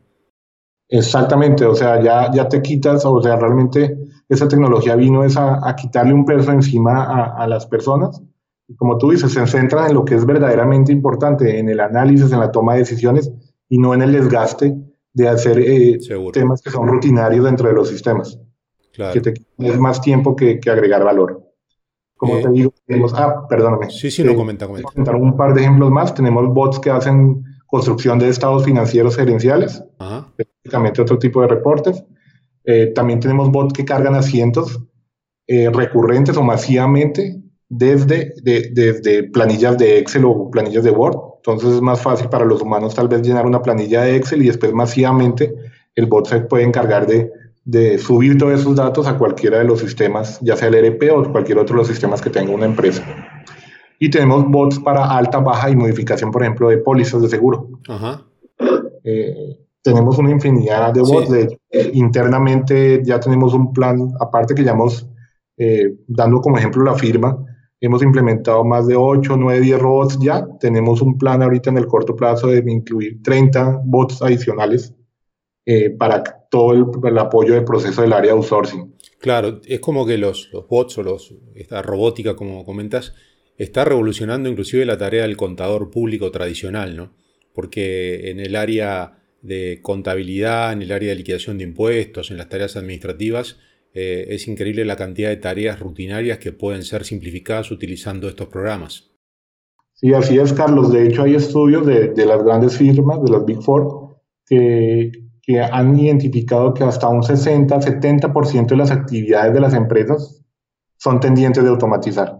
Exactamente, 0.88 1.64
o 1.64 1.74
sea, 1.74 2.02
ya, 2.02 2.30
ya 2.32 2.48
te 2.48 2.62
quitas, 2.62 3.04
o 3.04 3.22
sea, 3.22 3.36
realmente 3.36 3.96
esa 4.28 4.48
tecnología 4.48 4.96
vino 4.96 5.24
es 5.24 5.36
a, 5.36 5.68
a 5.68 5.74
quitarle 5.76 6.12
un 6.12 6.24
peso 6.24 6.52
encima 6.52 7.04
a, 7.04 7.42
a 7.42 7.46
las 7.46 7.66
personas 7.66 8.22
como 8.76 8.98
tú 8.98 9.10
dices, 9.10 9.32
se 9.32 9.46
centran 9.46 9.88
en 9.88 9.94
lo 9.94 10.04
que 10.04 10.14
es 10.14 10.24
verdaderamente 10.24 10.92
importante, 10.92 11.58
en 11.58 11.68
el 11.68 11.80
análisis, 11.80 12.32
en 12.32 12.40
la 12.40 12.50
toma 12.50 12.74
de 12.74 12.80
decisiones 12.80 13.30
y 13.68 13.78
no 13.78 13.94
en 13.94 14.02
el 14.02 14.12
desgaste 14.12 14.74
de 15.12 15.28
hacer 15.28 15.58
eh, 15.58 15.98
temas 16.32 16.62
que 16.62 16.70
son 16.70 16.88
rutinarios 16.88 17.44
dentro 17.44 17.68
de 17.68 17.74
los 17.74 17.88
sistemas. 17.88 18.38
Claro. 18.94 19.12
Que 19.12 19.20
te 19.20 19.34
es 19.58 19.78
más 19.78 20.00
tiempo 20.00 20.36
que, 20.36 20.60
que 20.60 20.70
agregar 20.70 21.04
valor. 21.04 21.42
Como 22.16 22.40
te 22.40 22.48
eh, 22.48 22.52
digo, 22.52 22.74
tenemos, 22.86 23.12
ah, 23.14 23.46
perdóname. 23.48 23.90
Sí, 23.90 24.10
sí, 24.10 24.22
no 24.22 24.34
comenta, 24.36 24.66
comenta. 24.66 25.16
Un 25.16 25.36
par 25.36 25.52
de 25.52 25.62
ejemplos 25.62 25.90
más. 25.90 26.14
Tenemos 26.14 26.46
bots 26.54 26.78
que 26.78 26.90
hacen 26.90 27.44
construcción 27.66 28.18
de 28.18 28.28
estados 28.28 28.64
financieros 28.64 29.16
gerenciales, 29.16 29.82
básicamente 29.98 31.02
otro 31.02 31.18
tipo 31.18 31.42
de 31.42 31.48
reportes. 31.48 32.04
Eh, 32.64 32.92
también 32.94 33.18
tenemos 33.20 33.50
bots 33.50 33.72
que 33.72 33.84
cargan 33.84 34.14
asientos 34.14 34.80
recurrentes 35.46 36.38
o 36.38 36.42
masivamente 36.42 37.44
desde, 37.68 38.32
desde 38.42 39.24
planillas 39.24 39.76
de 39.76 39.98
Excel 39.98 40.24
o 40.24 40.50
planillas 40.50 40.84
de 40.84 40.90
Word. 40.90 41.18
Entonces 41.36 41.74
es 41.74 41.80
más 41.82 42.00
fácil 42.00 42.28
para 42.28 42.44
los 42.44 42.62
humanos 42.62 42.94
tal 42.94 43.08
vez 43.08 43.20
llenar 43.22 43.44
una 43.44 43.60
planilla 43.60 44.02
de 44.02 44.16
Excel 44.16 44.42
y 44.42 44.46
después 44.46 44.72
masivamente 44.72 45.54
el 45.94 46.06
bot 46.06 46.26
se 46.26 46.40
puede 46.40 46.64
encargar 46.64 47.06
de, 47.06 47.30
de 47.64 47.98
subir 47.98 48.36
todos 48.36 48.60
esos 48.60 48.76
datos 48.76 49.06
a 49.06 49.16
cualquiera 49.16 49.58
de 49.58 49.64
los 49.64 49.80
sistemas, 49.80 50.38
ya 50.42 50.56
sea 50.56 50.68
el 50.68 50.74
ERP 50.74 51.10
o 51.14 51.32
cualquier 51.32 51.58
otro 51.58 51.74
de 51.74 51.78
los 51.78 51.88
sistemas 51.88 52.20
que 52.20 52.30
tenga 52.30 52.52
una 52.52 52.66
empresa. 52.66 53.02
Y 53.98 54.10
tenemos 54.10 54.44
bots 54.50 54.78
para 54.80 55.16
alta, 55.16 55.38
baja 55.38 55.70
y 55.70 55.76
modificación, 55.76 56.30
por 56.30 56.42
ejemplo, 56.42 56.68
de 56.68 56.78
pólizas 56.78 57.22
de 57.22 57.28
seguro. 57.28 57.68
Eh, 59.02 59.58
tenemos 59.82 60.18
una 60.18 60.30
infinidad 60.30 60.92
de 60.92 61.00
bots. 61.00 61.30
De, 61.30 61.58
eh, 61.70 61.90
internamente 61.94 63.02
ya 63.04 63.18
tenemos 63.18 63.54
un 63.54 63.72
plan, 63.72 64.10
aparte 64.20 64.54
que 64.54 64.62
llamamos, 64.62 65.08
eh, 65.56 65.94
dando 66.06 66.40
como 66.40 66.58
ejemplo 66.58 66.82
la 66.84 66.94
firma, 66.94 67.38
hemos 67.80 68.02
implementado 68.02 68.64
más 68.64 68.86
de 68.86 68.96
8, 68.96 69.36
9, 69.38 69.60
10 69.60 69.78
robots 69.80 70.18
ya. 70.20 70.46
Tenemos 70.60 71.00
un 71.00 71.16
plan 71.16 71.42
ahorita 71.42 71.70
en 71.70 71.78
el 71.78 71.86
corto 71.86 72.14
plazo 72.14 72.48
de 72.48 72.62
incluir 72.66 73.22
30 73.22 73.80
bots 73.84 74.20
adicionales 74.20 74.94
para 75.98 76.22
todo 76.50 76.72
el, 77.08 77.18
apoyo 77.18 77.54
del 77.54 77.64
proceso 77.64 78.02
del 78.02 78.12
área 78.12 78.32
de 78.32 78.36
outsourcing. 78.38 78.94
Claro, 79.18 79.60
es 79.66 79.80
como 79.80 80.06
que 80.06 80.18
los, 80.18 80.50
los 80.52 80.68
bots 80.68 80.98
o 80.98 81.02
los, 81.02 81.34
esta 81.54 81.82
robótica, 81.82 82.36
como 82.36 82.64
comentas, 82.64 83.14
está 83.56 83.84
revolucionando 83.84 84.48
inclusive 84.48 84.84
la 84.84 84.98
tarea 84.98 85.22
del 85.22 85.36
contador 85.36 85.90
público 85.90 86.30
tradicional, 86.30 86.96
¿no? 86.96 87.12
Porque 87.54 88.30
en 88.30 88.40
el 88.40 88.56
área 88.56 89.18
de 89.42 89.80
contabilidad, 89.82 90.72
en 90.72 90.82
el 90.82 90.92
área 90.92 91.10
de 91.10 91.16
liquidación 91.16 91.58
de 91.58 91.64
impuestos, 91.64 92.30
en 92.30 92.38
las 92.38 92.48
tareas 92.48 92.76
administrativas, 92.76 93.58
eh, 93.94 94.26
es 94.30 94.48
increíble 94.48 94.84
la 94.84 94.96
cantidad 94.96 95.28
de 95.28 95.36
tareas 95.36 95.80
rutinarias 95.80 96.38
que 96.38 96.52
pueden 96.52 96.82
ser 96.82 97.04
simplificadas 97.04 97.70
utilizando 97.70 98.28
estos 98.28 98.48
programas. 98.48 99.10
Sí, 99.92 100.12
así 100.12 100.38
es, 100.38 100.52
Carlos. 100.52 100.92
De 100.92 101.06
hecho, 101.06 101.22
hay 101.22 101.36
estudios 101.36 101.86
de, 101.86 102.08
de 102.08 102.26
las 102.26 102.44
grandes 102.44 102.76
firmas, 102.76 103.22
de 103.22 103.30
las 103.30 103.44
Big 103.44 103.62
Four, 103.62 104.18
que, 104.46 105.23
que 105.46 105.60
han 105.60 105.98
identificado 105.98 106.72
que 106.72 106.84
hasta 106.84 107.08
un 107.08 107.22
60-70% 107.22 108.66
de 108.66 108.76
las 108.76 108.90
actividades 108.90 109.52
de 109.52 109.60
las 109.60 109.74
empresas 109.74 110.42
son 110.96 111.20
tendientes 111.20 111.62
de 111.62 111.70
automatizar. 111.70 112.38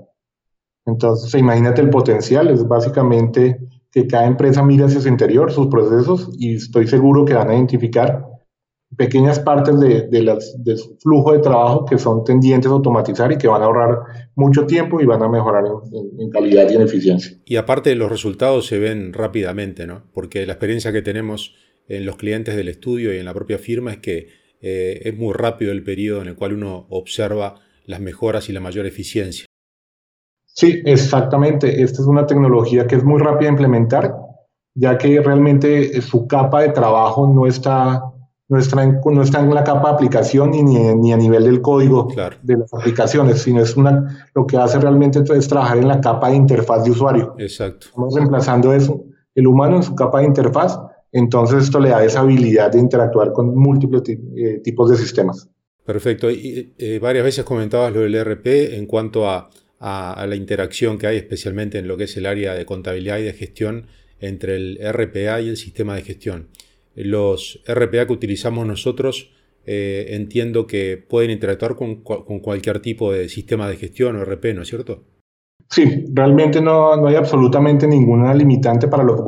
Entonces, 0.87 1.35
imagínate 1.35 1.83
el 1.83 1.91
potencial, 1.91 2.49
es 2.49 2.67
básicamente 2.67 3.59
que 3.91 4.07
cada 4.07 4.27
empresa 4.27 4.63
mire 4.63 4.85
hacia 4.85 5.01
su 5.01 5.09
interior, 5.09 5.53
sus 5.53 5.69
procesos, 5.69 6.31
y 6.39 6.57
estoy 6.57 6.87
seguro 6.87 7.25
que 7.25 7.35
van 7.35 7.51
a 7.51 7.55
identificar 7.55 8.25
pequeñas 8.97 9.41
partes 9.41 9.79
de, 9.81 10.09
de, 10.09 10.77
su 10.77 10.97
flujo 10.99 11.33
de 11.33 11.41
trabajo 11.41 11.85
que 11.85 11.99
son 11.99 12.25
tendientes 12.25 12.71
a 12.71 12.75
automatizar 12.75 13.33
y 13.33 13.39
que 13.39 13.49
van 13.49 13.63
a 13.63 13.65
ahorrar 13.65 13.99
mucho 14.35 14.67
tiempo 14.67 15.01
y 15.01 15.07
van 15.07 15.23
a 15.23 15.29
mejorar 15.29 15.65
en, 16.19 16.31
calidad 16.31 16.71
y 16.71 16.75
en 16.75 16.83
eficiencia. 16.83 17.37
Y 17.45 17.57
aparte 17.57 17.95
los 17.95 18.11
resultados 18.11 18.67
se 18.67 18.79
ven 18.79 19.13
rápidamente, 19.13 19.87
¿no? 19.87 20.05
Porque 20.13 20.47
la 20.47 20.53
experiencia 20.53 20.93
que 20.93 21.03
tenemos 21.03 21.55
en 21.89 22.07
los 22.07 22.17
clientes 22.17 22.57
del 22.57 22.69
estudio 22.69 23.15
y 23.15 23.19
en 23.19 23.25
la 23.25 23.35
propia 23.35 23.59
firma 23.59 23.93
es 23.93 23.99
que 23.99 24.29
eh, 24.61 25.03
es 25.05 25.17
muy 25.17 25.35
rápido 25.35 25.73
el 25.73 25.83
periodo 25.83 26.23
en 26.23 26.29
el 26.29 26.37
cual 26.37 26.55
uno 26.55 26.87
observa 26.89 27.57
las 27.85 28.01
mejoras 28.01 28.49
y 28.49 28.53
la 28.53 28.61
mayor 28.61 28.87
eficiencia. 28.87 29.47
Sí, 30.47 30.81
exactamente. 30.87 31.83
Esta 31.83 32.01
es 32.01 32.09
una 32.09 32.27
tecnología 32.27 32.87
que 32.87 32.95
es 32.97 33.05
muy 33.05 33.21
rápida 33.21 33.49
de 33.49 33.55
implementar, 33.55 34.15
ya 34.75 34.97
que 34.97 35.21
realmente 35.21 36.01
su 36.01 36.27
capa 36.27 36.63
de 36.63 36.71
trabajo 36.71 37.27
no 37.27 37.47
está, 37.47 38.01
no 38.49 38.59
está, 38.59 38.83
en, 38.83 39.01
no 39.05 39.23
está 39.23 39.41
en 39.41 39.53
la 39.53 39.65
capa 39.65 39.89
de 39.89 39.95
aplicación 39.95 40.53
ni, 40.53 40.63
ni, 40.63 41.13
a 41.13 41.17
nivel 41.17 41.45
del 41.45 41.61
código 41.61 42.09
de 42.43 42.57
las 42.57 42.73
aplicaciones, 42.73 43.43
sino 43.43 43.61
es 43.61 43.77
una, 43.77 44.29
lo 44.35 44.47
que 44.47 44.57
hace 44.57 44.79
realmente 44.79 45.23
es 45.37 45.49
trabajar 45.49 45.79
en 45.79 45.89
la 45.89 46.01
capa 46.01 46.31
de 46.31 46.37
interfaz 46.37 46.85
de 46.85 46.93
usuario. 46.93 47.35
Exacto. 47.37 47.89
Estamos 47.89 48.15
reemplazando 48.15 48.73
eso, 48.73 49.05
el 49.35 49.47
humano 49.47 49.77
en 49.77 49.83
su 49.83 49.95
capa 49.97 50.21
de 50.21 50.27
interfaz, 50.27 50.79
entonces 51.15 51.65
esto 51.65 51.81
le 51.81 51.89
da 51.89 52.05
esa 52.05 52.21
habilidad 52.21 52.73
de 52.73 52.79
interactuar 52.79 53.33
con 53.33 53.57
múltiples 53.57 54.03
eh, 54.09 54.61
tipos 54.63 54.91
de 54.91 54.97
sistemas. 54.97 55.49
Perfecto. 55.87 56.31
Y 56.31 56.75
eh, 56.77 56.99
varias 56.99 57.25
veces 57.25 57.45
comentabas 57.45 57.93
lo 57.95 58.01
del 58.01 58.15
ERP 58.15 58.47
en 58.75 58.85
cuanto 58.87 59.29
a 59.29 59.49
la 59.81 60.35
interacción 60.35 60.99
que 60.99 61.07
hay, 61.07 61.17
especialmente 61.19 61.79
en 61.79 61.89
lo 61.89 61.97
que 61.97 62.05
es 62.05 62.17
el 62.17 62.27
área 62.27 62.55
de 62.55 62.65
contabilidad 62.65 63.19
y 63.19 63.23
de 63.25 63.33
gestión 63.33 63.87
entre 64.19 64.57
el 64.57 64.79
RPA 64.93 65.41
y 65.41 65.49
el 65.49 65.57
sistema 65.57 65.95
de 65.95 66.03
gestión. 66.03 66.49
Los 66.95 67.63
RPA 67.67 68.07
que 68.07 68.13
utilizamos 68.13 68.67
nosotros 68.67 69.31
eh, 69.67 70.09
entiendo 70.11 70.67
que 70.67 70.99
pueden 70.99 71.31
interactuar 71.31 71.75
con, 71.75 72.03
cualquier 72.03 72.81
tipo 72.81 73.13
de 73.13 73.29
sistema 73.29 73.69
de 73.69 73.77
gestión 73.77 74.17
o 74.17 74.25
RP, 74.25 74.55
¿no 74.55 74.63
es 74.63 74.69
cierto? 74.69 75.05
Sí, 75.71 76.07
realmente 76.13 76.61
no, 76.61 76.97
no 76.97 77.09
hay 77.09 77.17
absolutamente 77.17 77.87
ninguna 77.87 78.35
limitante 78.35 78.89
para 78.89 79.03
los, 79.03 79.21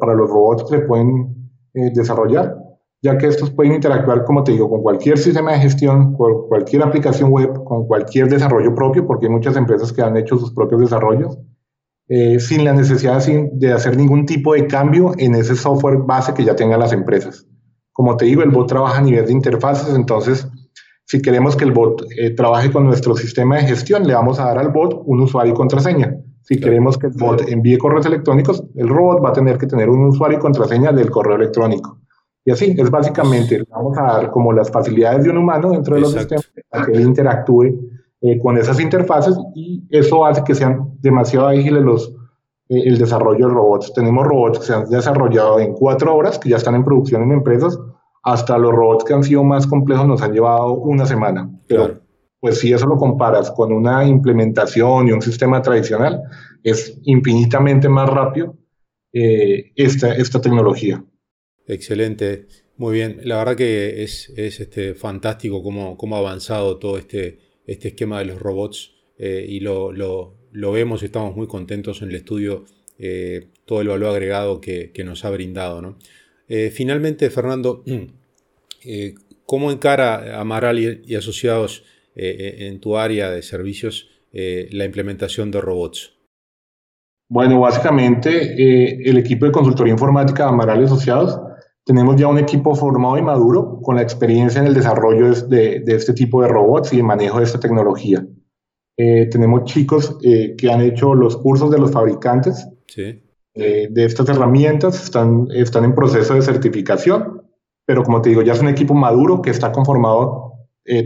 para 0.00 0.14
los 0.14 0.28
robots 0.28 0.64
que 0.64 0.78
se 0.78 0.82
pueden 0.82 1.50
eh, 1.74 1.90
desarrollar 1.94 2.56
ya 3.04 3.18
que 3.18 3.26
estos 3.26 3.50
pueden 3.50 3.74
interactuar, 3.74 4.24
como 4.24 4.42
te 4.42 4.52
digo, 4.52 4.70
con 4.70 4.80
cualquier 4.80 5.18
sistema 5.18 5.52
de 5.52 5.58
gestión, 5.58 6.14
con 6.14 6.48
cualquier 6.48 6.82
aplicación 6.82 7.30
web, 7.30 7.62
con 7.62 7.86
cualquier 7.86 8.30
desarrollo 8.30 8.74
propio, 8.74 9.06
porque 9.06 9.26
hay 9.26 9.32
muchas 9.32 9.58
empresas 9.58 9.92
que 9.92 10.00
han 10.00 10.16
hecho 10.16 10.38
sus 10.38 10.54
propios 10.54 10.80
desarrollos, 10.80 11.38
eh, 12.08 12.40
sin 12.40 12.64
la 12.64 12.72
necesidad 12.72 13.22
de 13.22 13.72
hacer 13.74 13.98
ningún 13.98 14.24
tipo 14.24 14.54
de 14.54 14.66
cambio 14.66 15.12
en 15.18 15.34
ese 15.34 15.54
software 15.54 15.98
base 15.98 16.32
que 16.32 16.44
ya 16.44 16.56
tengan 16.56 16.80
las 16.80 16.94
empresas. 16.94 17.46
Como 17.92 18.16
te 18.16 18.24
digo, 18.24 18.42
el 18.42 18.48
bot 18.48 18.68
trabaja 18.68 18.96
a 18.96 19.02
nivel 19.02 19.26
de 19.26 19.32
interfaces, 19.32 19.94
entonces, 19.94 20.48
si 21.06 21.20
queremos 21.20 21.56
que 21.56 21.64
el 21.64 21.72
bot 21.72 22.04
eh, 22.18 22.30
trabaje 22.30 22.72
con 22.72 22.84
nuestro 22.84 23.14
sistema 23.14 23.56
de 23.56 23.64
gestión, 23.64 24.06
le 24.06 24.14
vamos 24.14 24.40
a 24.40 24.46
dar 24.46 24.58
al 24.58 24.70
bot 24.70 25.02
un 25.04 25.20
usuario 25.20 25.52
y 25.52 25.56
contraseña. 25.56 26.16
Si 26.42 26.60
queremos 26.60 26.98
que 26.98 27.06
el 27.06 27.14
bot 27.14 27.48
envíe 27.48 27.78
correos 27.78 28.04
electrónicos, 28.04 28.64
el 28.74 28.88
robot 28.88 29.24
va 29.24 29.30
a 29.30 29.32
tener 29.32 29.56
que 29.56 29.66
tener 29.66 29.88
un 29.88 30.06
usuario 30.06 30.38
y 30.38 30.40
contraseña 30.40 30.92
del 30.92 31.10
correo 31.10 31.36
electrónico. 31.36 31.98
Y 32.44 32.50
así, 32.50 32.74
es 32.76 32.90
básicamente, 32.90 33.64
vamos 33.70 33.96
a 33.96 34.02
dar 34.02 34.30
como 34.30 34.52
las 34.52 34.70
facilidades 34.70 35.24
de 35.24 35.30
un 35.30 35.38
humano 35.38 35.70
dentro 35.70 35.94
de 35.94 36.02
los 36.02 36.12
sistemas 36.12 36.50
para 36.68 36.84
que 36.84 36.92
él 36.92 37.00
interactúe 37.00 37.64
eh, 38.20 38.38
con 38.38 38.58
esas 38.58 38.78
interfaces 38.78 39.34
y 39.54 39.82
eso 39.88 40.26
hace 40.26 40.44
que 40.44 40.54
sean 40.54 40.90
demasiado 41.00 41.46
ágiles 41.46 41.82
los, 41.82 42.14
eh, 42.68 42.82
el 42.84 42.98
desarrollo 42.98 43.48
de 43.48 43.54
robots. 43.54 43.94
Tenemos 43.94 44.26
robots 44.26 44.58
que 44.58 44.64
se 44.66 44.74
han 44.74 44.90
desarrollado 44.90 45.60
en 45.60 45.72
cuatro 45.72 46.14
horas, 46.14 46.38
que 46.38 46.50
ya 46.50 46.56
están 46.56 46.74
en 46.74 46.84
producción 46.84 47.22
en 47.22 47.32
empresas, 47.32 47.78
hasta 48.24 48.58
los 48.58 48.72
robots 48.72 49.04
que 49.04 49.14
han 49.14 49.22
sido 49.22 49.44
más 49.44 49.66
complejos 49.66 50.06
nos 50.06 50.22
han 50.22 50.32
llevado 50.32 50.72
una 50.72 51.06
semana. 51.06 51.50
Pero, 51.68 52.00
pues 52.40 52.58
si 52.58 52.72
eso 52.72 52.86
lo 52.86 52.96
comparas 52.96 53.50
con 53.50 53.72
una 53.72 54.04
implementación 54.04 55.08
y 55.08 55.12
un 55.12 55.22
sistema 55.22 55.62
tradicional, 55.62 56.22
es 56.62 56.98
infinitamente 57.04 57.88
más 57.88 58.08
rápido 58.08 58.56
eh, 59.12 59.72
esta, 59.76 60.14
esta 60.14 60.40
tecnología. 60.40 61.04
Excelente, 61.66 62.46
muy 62.76 62.94
bien. 62.94 63.20
La 63.24 63.36
verdad 63.36 63.56
que 63.56 64.02
es, 64.02 64.30
este, 64.36 64.94
fantástico 64.94 65.62
cómo, 65.62 65.96
cómo, 65.96 66.16
ha 66.16 66.18
avanzado 66.18 66.78
todo 66.78 66.98
este, 66.98 67.38
este 67.66 67.88
esquema 67.88 68.18
de 68.18 68.26
los 68.26 68.40
robots 68.40 68.92
eh, 69.18 69.46
y 69.48 69.60
lo, 69.60 69.92
vemos 70.52 71.02
y 71.02 71.06
estamos 71.06 71.36
muy 71.36 71.46
contentos 71.46 72.02
en 72.02 72.08
el 72.08 72.16
estudio, 72.16 72.64
eh, 72.98 73.48
todo 73.64 73.80
el 73.80 73.88
valor 73.88 74.10
agregado 74.10 74.60
que, 74.60 74.92
nos 75.04 75.24
ha 75.24 75.30
brindado. 75.30 75.96
Eh, 76.48 76.70
finalmente, 76.70 77.30
Fernando, 77.30 77.82
¿cómo 79.46 79.70
encara 79.70 80.40
Amaral 80.40 80.78
y, 80.78 81.02
y 81.06 81.14
asociados 81.14 81.84
en 82.16 82.78
tu 82.80 82.96
área 82.96 83.30
de 83.30 83.42
servicios 83.42 84.08
la 84.32 84.84
implementación 84.84 85.50
de 85.50 85.60
robots? 85.60 86.12
Bueno, 87.28 87.58
básicamente 87.60 89.08
el 89.08 89.16
equipo 89.16 89.46
de 89.46 89.52
consultoría 89.52 89.92
informática 89.92 90.44
de 90.44 90.50
Amaral 90.50 90.80
y 90.82 90.84
Asociados 90.84 91.40
tenemos 91.84 92.16
ya 92.16 92.28
un 92.28 92.38
equipo 92.38 92.74
formado 92.74 93.18
y 93.18 93.22
maduro 93.22 93.80
con 93.82 93.96
la 93.96 94.02
experiencia 94.02 94.60
en 94.60 94.66
el 94.66 94.74
desarrollo 94.74 95.30
de, 95.32 95.84
este 95.86 96.14
tipo 96.14 96.42
de 96.42 96.48
robots 96.48 96.92
y 96.92 96.96
el 96.96 97.04
manejo 97.04 97.38
de 97.38 97.44
esta 97.44 97.60
tecnología. 97.60 98.26
Eh, 98.96 99.28
tenemos 99.30 99.64
chicos 99.64 100.16
eh, 100.22 100.54
que 100.56 100.70
han 100.70 100.80
hecho 100.80 101.14
los 101.14 101.36
cursos 101.36 101.70
de 101.70 101.78
los 101.78 101.90
fabricantes 101.90 102.68
eh, 102.96 103.23
de 103.54 104.04
estas 104.04 104.28
herramientas, 104.28 105.02
están, 105.04 105.46
están 105.54 105.84
en 105.84 105.94
proceso 105.94 106.34
de 106.34 106.42
certificación, 106.42 107.42
pero 107.86 108.02
como 108.02 108.20
te 108.20 108.30
digo, 108.30 108.42
ya 108.42 108.52
es 108.52 108.60
un 108.60 108.68
equipo 108.68 108.94
maduro 108.94 109.40
que 109.40 109.50
está 109.50 109.70
conformado 109.70 110.54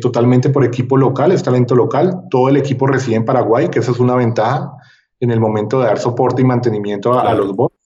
totalmente 0.01 0.49
por 0.49 0.65
equipo 0.65 0.97
local, 0.97 1.33
es 1.33 1.43
talento 1.43 1.75
local, 1.75 2.23
todo 2.31 2.49
el 2.49 2.57
equipo 2.57 2.87
reside 2.87 3.17
en 3.17 3.25
Paraguay, 3.25 3.69
que 3.69 3.81
esa 3.81 3.93
es 3.93 4.01
una 4.01 4.15
ventaja 4.15 4.73
en 5.21 5.31
el 5.31 5.41
momento 5.41 5.81
de 5.81 5.87
dar 5.87 5.99
soporte 5.99 6.43
y 6.43 6.45
mantenimiento 6.45 7.13
a, 7.13 7.31
a 7.31 7.35
los 7.35 7.55
bots. 7.55 7.77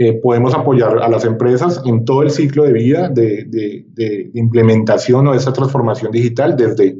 Eh, 0.00 0.20
podemos 0.22 0.54
apoyar 0.54 1.02
a 1.02 1.08
las 1.08 1.24
empresas 1.24 1.82
en 1.84 2.04
todo 2.04 2.22
el 2.22 2.30
ciclo 2.30 2.62
de 2.62 2.72
vida 2.72 3.08
de, 3.08 3.46
de, 3.48 4.30
implementación 4.34 5.26
o 5.26 5.32
de 5.32 5.38
esa 5.38 5.52
transformación 5.52 6.12
digital, 6.12 6.56
desde 6.56 6.98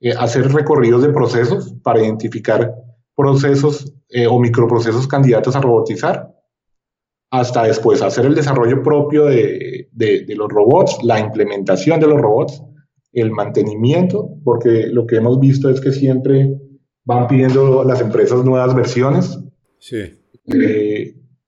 eh, 0.00 0.12
hacer 0.16 0.52
recorridos 0.52 1.02
de 1.02 1.08
procesos 1.08 1.74
para 1.82 2.00
identificar 2.00 2.72
procesos 3.20 3.92
eh, 4.08 4.26
o 4.26 4.38
microprocesos 4.40 5.06
candidatos 5.06 5.54
a 5.54 5.60
robotizar, 5.60 6.34
hasta 7.30 7.64
después 7.64 8.02
hacer 8.02 8.26
el 8.26 8.34
desarrollo 8.34 8.82
propio 8.82 9.26
de, 9.26 9.88
los 10.28 10.48
robots, 10.48 10.98
la 11.02 11.20
implementación 11.20 12.00
de 12.00 12.08
los 12.08 12.20
robots, 12.20 12.62
el 13.12 13.30
mantenimiento, 13.30 14.30
porque 14.44 14.86
lo 14.88 15.06
que 15.06 15.16
hemos 15.16 15.38
visto 15.38 15.68
es 15.70 15.80
que 15.80 15.92
siempre 15.92 16.58
van 17.04 17.28
pidiendo 17.28 17.84
las 17.84 18.00
empresas 18.00 18.44
nuevas 18.44 18.74
versiones. 18.74 19.38
Sí 19.78 20.16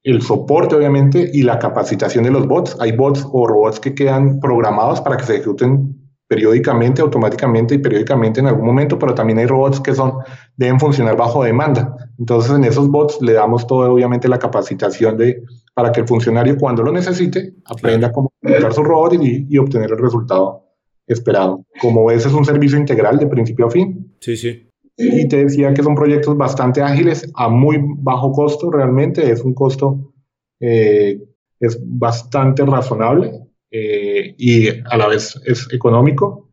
el 0.04 0.20
soporte, 0.22 0.74
obviamente, 0.74 1.30
y 1.32 1.42
la 1.42 1.58
capacitación 1.58 2.24
de 2.24 2.30
los 2.30 2.46
bots. 2.46 2.76
Hay 2.80 2.92
bots 2.92 3.24
o 3.30 3.46
robots 3.46 3.78
que 3.78 3.94
quedan 3.94 4.40
programados 4.40 5.00
para 5.00 5.16
que 5.16 5.24
se 5.24 5.34
ejecuten 5.34 6.01
periódicamente, 6.32 7.02
automáticamente 7.02 7.74
y 7.74 7.78
periódicamente 7.78 8.40
en 8.40 8.46
algún 8.46 8.64
momento, 8.64 8.98
pero 8.98 9.14
también 9.14 9.38
hay 9.38 9.44
robots 9.44 9.80
que 9.80 9.94
son, 9.94 10.14
deben 10.56 10.80
funcionar 10.80 11.14
bajo 11.14 11.44
demanda. 11.44 11.94
Entonces 12.18 12.52
en 12.52 12.64
esos 12.64 12.88
bots 12.88 13.20
le 13.20 13.34
damos 13.34 13.66
todo, 13.66 13.92
obviamente, 13.92 14.28
la 14.28 14.38
capacitación 14.38 15.18
de, 15.18 15.42
para 15.74 15.92
que 15.92 16.00
el 16.00 16.08
funcionario 16.08 16.56
cuando 16.56 16.82
lo 16.82 16.90
necesite 16.90 17.52
aprenda 17.66 18.10
cómo 18.10 18.32
utilizar 18.42 18.72
su 18.72 18.82
robot 18.82 19.12
y, 19.20 19.46
y, 19.46 19.58
obtener 19.58 19.90
el 19.90 19.98
resultado 19.98 20.70
esperado. 21.06 21.66
Como 21.82 22.10
ese 22.10 22.28
es 22.28 22.34
un 22.34 22.46
servicio 22.46 22.78
integral 22.78 23.18
de 23.18 23.26
principio 23.26 23.66
a 23.66 23.70
fin. 23.70 24.16
Sí, 24.20 24.34
sí. 24.34 24.70
Y 24.96 25.28
te 25.28 25.44
decía 25.44 25.74
que 25.74 25.82
son 25.82 25.94
proyectos 25.94 26.34
bastante 26.34 26.80
ágiles 26.80 27.30
a 27.34 27.50
muy 27.50 27.76
bajo 27.78 28.32
costo, 28.32 28.70
realmente 28.70 29.30
es 29.30 29.42
un 29.42 29.52
costo, 29.52 30.14
eh, 30.60 31.20
es 31.60 31.78
bastante 31.78 32.64
razonable 32.64 33.51
eh, 33.72 34.34
y 34.36 34.68
a 34.68 34.96
la 34.98 35.08
vez 35.08 35.40
es 35.46 35.66
económico 35.72 36.50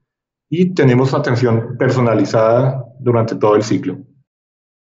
y 0.50 0.74
tenemos 0.74 1.14
atención 1.14 1.78
personalizada 1.78 2.86
durante 3.00 3.36
todo 3.36 3.56
el 3.56 3.64
ciclo. 3.64 4.00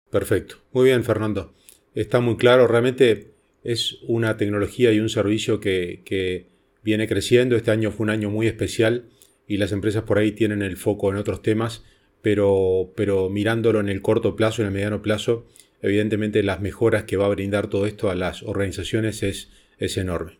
Perfecto. 0.09 0.55
Muy 0.71 0.85
bien, 0.85 1.03
Fernando. 1.03 1.53
Está 1.93 2.21
muy 2.21 2.37
claro. 2.37 2.65
Realmente 2.65 3.35
es 3.63 3.97
una 4.07 4.37
tecnología 4.37 4.91
y 4.93 4.99
un 4.99 5.09
servicio 5.09 5.59
que, 5.59 6.01
que, 6.05 6.47
viene 6.81 7.09
creciendo. 7.09 7.57
Este 7.57 7.71
año 7.71 7.91
fue 7.91 8.05
un 8.05 8.09
año 8.09 8.29
muy 8.29 8.47
especial 8.47 9.09
y 9.45 9.57
las 9.57 9.73
empresas 9.73 10.03
por 10.03 10.17
ahí 10.17 10.31
tienen 10.31 10.61
el 10.61 10.77
foco 10.77 11.11
en 11.11 11.17
otros 11.17 11.41
temas, 11.41 11.83
pero, 12.21 12.93
pero 12.95 13.29
mirándolo 13.29 13.81
en 13.81 13.89
el 13.89 14.01
corto 14.01 14.35
plazo, 14.37 14.61
en 14.61 14.67
el 14.67 14.73
mediano 14.73 15.01
plazo, 15.01 15.45
evidentemente 15.81 16.41
las 16.41 16.61
mejoras 16.61 17.03
que 17.03 17.17
va 17.17 17.25
a 17.25 17.29
brindar 17.29 17.67
todo 17.67 17.85
esto 17.85 18.09
a 18.09 18.15
las 18.15 18.43
organizaciones 18.43 19.23
es, 19.23 19.51
es 19.77 19.97
enorme. 19.97 20.39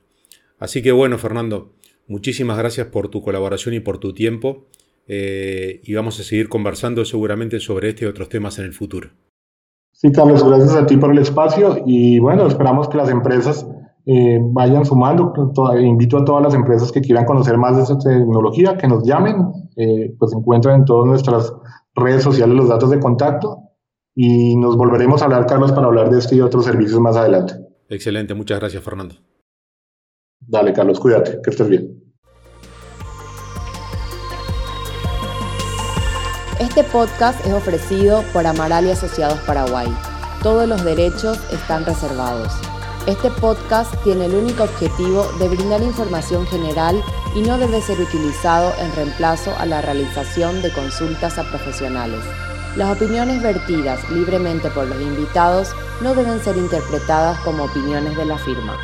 Así 0.60 0.82
que 0.82 0.94
bueno, 0.94 1.18
Fernando, 1.18 1.76
Muchísimas 2.10 2.58
gracias 2.58 2.88
por 2.88 3.08
tu 3.10 3.22
colaboración 3.22 3.76
y 3.76 3.80
por 3.80 4.00
tu 4.00 4.14
tiempo 4.14 4.66
eh, 5.08 5.80
y 5.84 5.94
vamos 5.94 6.20
a 6.20 6.24
seguir 6.24 6.50
conversando 6.50 7.06
seguramente 7.06 7.60
sobre 7.60 7.90
este 7.90 8.06
y 8.06 8.08
otros 8.08 8.30
temas 8.30 8.58
en 8.58 8.66
el 8.66 8.74
futuro. 8.74 9.10
Sí, 9.94 10.12
Carlos, 10.12 10.44
gracias 10.44 10.76
a 10.76 10.88
ti 10.88 10.98
por 10.98 11.12
el 11.12 11.20
espacio 11.20 11.84
y 11.86 12.18
bueno, 12.18 12.48
esperamos 12.48 12.90
que 12.90 12.98
las 12.98 13.10
empresas 13.10 13.68
eh, 14.08 14.40
vayan 14.42 14.86
sumando. 14.86 15.34
Invito 15.80 16.18
a 16.18 16.26
todas 16.26 16.42
las 16.42 16.56
empresas 16.56 16.92
que 16.92 17.02
quieran 17.02 17.26
conocer 17.26 17.60
más 17.60 17.76
de 17.76 17.84
esta 17.84 18.00
tecnología, 18.00 18.76
que 18.76 18.88
nos 18.88 19.04
llamen, 19.04 19.36
eh, 19.76 20.16
pues 20.18 20.34
encuentran 20.34 20.80
en 20.80 20.86
todas 20.86 21.06
nuestras 21.06 21.54
redes 21.94 22.24
sociales 22.24 22.56
los 22.56 22.70
datos 22.70 22.90
de 22.90 23.00
contacto 23.00 23.60
y 24.16 24.56
nos 24.56 24.78
volveremos 24.78 25.22
a 25.22 25.26
hablar, 25.26 25.46
Carlos, 25.46 25.72
para 25.74 25.86
hablar 25.86 26.10
de 26.10 26.18
este 26.18 26.38
y 26.38 26.42
otros 26.42 26.66
servicios 26.66 27.00
más 27.00 27.16
adelante. 27.16 27.54
Excelente, 27.88 28.34
muchas 28.34 28.60
gracias, 28.60 28.84
Fernando. 28.84 29.14
Dale, 30.40 30.74
Carlos, 30.74 31.00
cuídate, 31.00 31.40
que 31.44 31.50
estés 31.52 31.70
bien. 31.70 31.99
Este 36.60 36.84
podcast 36.84 37.40
es 37.46 37.54
ofrecido 37.54 38.22
por 38.34 38.46
Amaral 38.46 38.86
y 38.86 38.92
Asociados 38.92 39.40
Paraguay. 39.48 39.88
Todos 40.44 40.68
los 40.68 40.84
derechos 40.84 41.40
están 41.52 41.86
reservados. 41.86 42.52
Este 43.08 43.32
podcast 43.32 43.96
tiene 44.04 44.26
el 44.26 44.36
único 44.36 44.64
objetivo 44.66 45.24
de 45.40 45.48
brindar 45.48 45.82
información 45.82 46.46
general 46.48 47.02
y 47.34 47.44
no 47.44 47.58
debe 47.58 47.82
ser 47.82 47.98
utilizado 48.02 48.74
en 48.78 48.94
reemplazo 48.94 49.56
a 49.58 49.66
la 49.66 49.82
realización 49.82 50.62
de 50.62 50.74
consultas 50.74 51.38
a 51.38 51.50
profesionales. 51.50 52.26
Las 52.76 52.94
opiniones 52.94 53.42
vertidas 53.42 54.08
libremente 54.10 54.70
por 54.70 54.86
los 54.86 55.02
invitados 55.02 55.74
no 56.02 56.14
deben 56.14 56.44
ser 56.44 56.58
interpretadas 56.58 57.40
como 57.40 57.64
opiniones 57.64 58.18
de 58.18 58.26
la 58.26 58.38
firma. 58.38 58.78